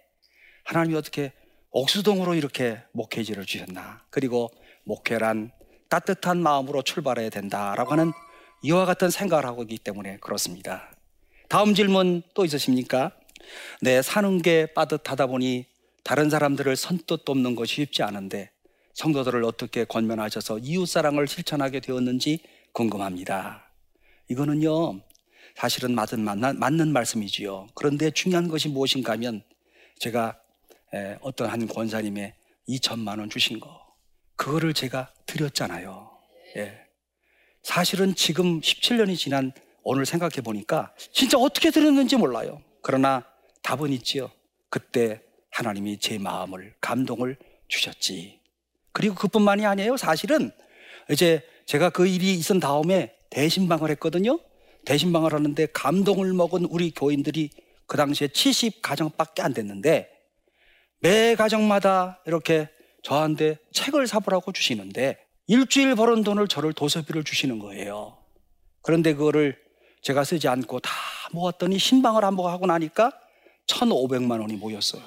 하나님이 0.66 0.98
어떻게 0.98 1.32
옥수동으로 1.72 2.34
이렇게 2.36 2.80
목회지를 2.92 3.46
주셨나. 3.46 4.04
그리고 4.10 4.50
목회란 4.84 5.52
따뜻한 5.92 6.42
마음으로 6.42 6.82
출발해야 6.82 7.30
된다라고 7.30 7.92
하는 7.92 8.14
이와 8.64 8.86
같은 8.86 9.10
생각을 9.10 9.46
하고 9.46 9.62
있기 9.64 9.78
때문에 9.78 10.18
그렇습니다. 10.18 10.90
다음 11.50 11.74
질문 11.76 12.24
또 12.34 12.46
있으십니까? 12.46 13.12
네, 13.82 14.02
사는 14.02 14.42
게 14.42 14.68
빠듯하다 14.68 15.28
보니 15.28 15.66
다른 16.06 16.30
사람들을 16.30 16.76
선뜻 16.78 17.26
돕는 17.26 17.56
것이 17.56 17.76
쉽지 17.76 18.04
않은데 18.04 18.52
성도들을 18.94 19.44
어떻게 19.44 19.84
권면하셔서 19.84 20.60
이웃사랑을 20.60 21.28
실천하게 21.28 21.82
되었는지 21.82 22.40
궁금합니다. 22.72 23.70
이거는요, 24.30 25.02
사실은 25.56 25.94
맞은, 25.94 26.22
맞는, 26.22 26.58
맞는 26.58 26.94
말씀이지요. 26.94 27.68
그런데 27.74 28.12
중요한 28.12 28.48
것이 28.48 28.70
무엇인가 28.70 29.12
하면 29.14 29.44
제가 30.00 30.40
어떤 31.20 31.50
한 31.50 31.68
권사님의 31.68 32.34
2천만 32.70 33.20
원 33.20 33.30
주신 33.30 33.60
거, 33.60 33.81
그거를 34.42 34.74
제가 34.74 35.14
드렸잖아요. 35.28 36.10
예. 36.58 36.76
사실은 37.62 38.16
지금 38.16 38.60
17년이 38.60 39.16
지난 39.16 39.52
오늘 39.84 40.08
생각해 40.08 40.42
보니까 40.44 40.96
진짜 41.14 41.38
어떻게 41.38 41.70
드렸는지 41.70 42.16
몰라요. 42.16 42.60
그러나 42.82 43.24
답은 43.62 43.94
있지요. 43.94 44.32
그때 44.72 45.22
하나님이 45.52 46.00
제 46.00 46.18
마음을 46.18 46.74
감동을 46.82 47.38
주셨지. 47.68 48.40
그리고 48.94 49.14
그뿐만이 49.14 49.64
아니에요. 49.68 49.96
사실은 49.96 50.52
이제 51.12 51.48
제가 51.68 51.92
그 51.92 52.08
일이 52.08 52.34
있은 52.34 52.60
다음에 52.60 53.16
대신방을 53.30 53.92
했거든요. 53.92 54.40
대신방을 54.86 55.36
하는데 55.36 55.68
감동을 55.68 56.34
먹은 56.34 56.66
우리 56.66 56.90
교인들이 56.90 57.52
그 57.86 57.96
당시에 57.96 58.30
70 58.30 58.82
가정밖에 58.82 59.44
안 59.44 59.54
됐는데 59.54 60.10
매 61.00 61.36
가정마다 61.36 62.24
이렇게 62.26 62.70
저한테 63.02 63.58
책을 63.74 64.08
사보라고 64.08 64.52
주시는데 64.52 65.18
일주일 65.48 65.96
벌은 65.96 66.24
돈을 66.24 66.48
저를 66.48 66.74
도서비를 66.74 67.24
주시는 67.24 67.60
거예요. 67.60 68.18
그런데 68.82 69.14
그거를 69.14 69.58
제가 70.02 70.24
쓰지 70.24 70.48
않고 70.48 70.80
다 70.80 70.92
모았더니 71.32 71.78
신방을 71.78 72.24
한번 72.24 72.52
하고 72.52 72.66
나니까 72.66 73.12
1,500만 73.68 74.42
원이 74.42 74.56
모였어요. 74.56 75.02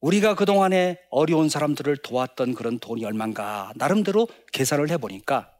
우리가 0.00 0.34
그동안에 0.34 0.98
어려운 1.10 1.48
사람들을 1.48 1.96
도왔던 1.98 2.54
그런 2.54 2.78
돈이 2.78 3.04
얼만가 3.04 3.72
나름대로 3.74 4.28
계산을 4.52 4.90
해보니까 4.90 5.50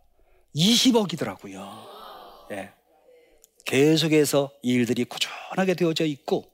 20억이더라고요. 0.55 1.69
예. 2.53 2.71
계속해서 3.65 4.51
일들이 4.63 5.05
꾸준하게 5.05 5.75
되어져 5.75 6.05
있고 6.05 6.45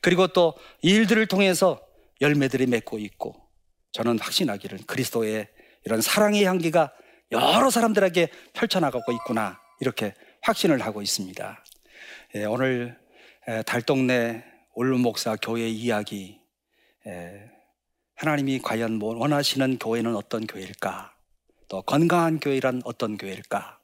그리고 0.00 0.26
또 0.28 0.54
일들을 0.82 1.26
통해서 1.26 1.80
열매들이 2.20 2.66
맺고 2.66 2.98
있고 2.98 3.47
저는 3.92 4.18
확신하기를 4.18 4.80
그리스도의 4.86 5.48
이런 5.84 6.00
사랑의 6.00 6.44
향기가 6.44 6.92
여러 7.30 7.70
사람들에게 7.70 8.28
펼쳐나가고 8.52 9.12
있구나 9.12 9.60
이렇게 9.80 10.14
확신을 10.42 10.80
하고 10.80 11.02
있습니다. 11.02 11.64
예, 12.36 12.44
오늘 12.44 12.98
달동네 13.66 14.44
올름 14.74 15.00
목사 15.00 15.36
교회 15.36 15.68
이야기 15.68 16.40
하나님이 18.14 18.60
과연 18.60 18.94
뭐 18.94 19.16
원하시는 19.16 19.78
교회는 19.78 20.14
어떤 20.16 20.46
교회일까? 20.46 21.14
또 21.68 21.82
건강한 21.82 22.40
교회란 22.40 22.82
어떤 22.84 23.16
교회일까? 23.16 23.78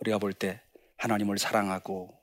우리가 0.00 0.18
볼 0.18 0.32
때 0.32 0.60
하나님을 0.96 1.38
사랑하고 1.38 2.16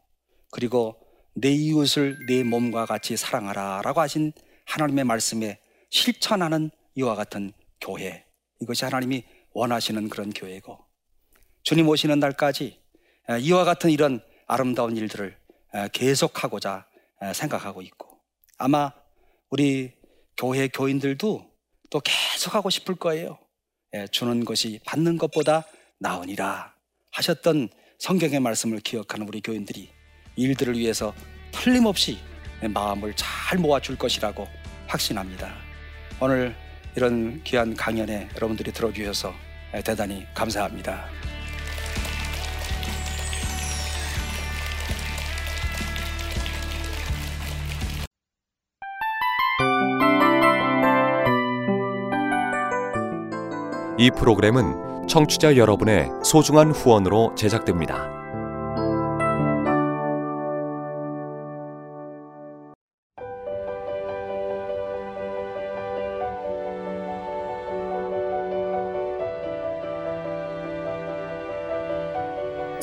그리고 0.52 1.00
내 1.34 1.50
이웃을 1.50 2.26
내 2.28 2.44
몸과 2.44 2.86
같이 2.86 3.15
사랑하라 3.15 3.82
라고 3.84 4.02
하신 4.02 4.34
하나님의 4.65 5.06
말씀에 5.06 5.60
실천하는 5.89 6.72
이와 6.95 7.15
같은 7.15 7.54
교회. 7.80 8.25
이것이 8.60 8.86
하나님이 8.86 9.23
원하시는 9.54 10.10
그런 10.10 10.30
교회고 10.32 10.80
주님 11.63 11.88
오시는 11.89 12.19
날까지 12.19 12.80
이와 13.41 13.63
같은 13.63 13.89
이런 13.89 14.21
아름다운 14.47 14.95
일들을 14.97 15.38
계속하고자 15.93 16.88
생각하고 17.34 17.82
있고 17.82 18.19
아마 18.58 18.93
우리 19.49 19.93
교회 20.38 20.67
교인들도 20.67 21.51
또 21.89 21.99
계속하고 21.99 22.69
싶을 22.69 22.95
거예요. 22.95 23.38
주는 24.12 24.45
것이 24.45 24.80
받는 24.86 25.17
것보다 25.17 25.65
나으니라 25.99 26.73
하셨던 27.12 27.69
성경의 27.99 28.39
말씀을 28.39 28.80
기억하는 28.80 29.27
우리 29.27 29.41
교인들이 29.41 29.89
일들을 30.36 30.77
위해서 30.77 31.13
틀림없이 31.51 32.17
마음을 32.73 33.13
잘 33.15 33.60
모아줄 33.60 33.97
것이라고 33.97 34.47
확신합니다. 34.88 35.54
오늘 36.21 36.56
이런 36.95 37.41
귀한 37.43 37.75
강연에 37.75 38.30
여러분들이 38.36 38.71
들어주셔서 38.71 39.34
대단히 39.84 40.25
감사합니다. 40.34 41.06
이 53.97 54.10
프로그램은 54.10 55.08
청취자 55.08 55.58
여러분의 55.58 56.10
소중한 56.23 56.71
후원으로 56.71 57.36
제작됩니다. 57.36 58.20